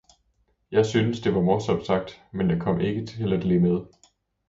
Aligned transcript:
Jeg 0.71 0.85
syntes 0.85 1.19
det 1.21 1.33
var 1.35 1.41
morsomt 1.41 1.85
sagt, 1.85 2.23
men 2.33 2.49
jeg 2.49 2.61
kom 2.61 2.79
ikke 2.79 3.05
til 3.05 3.33
at 3.33 3.43
le 3.43 3.59
med. 3.59 3.81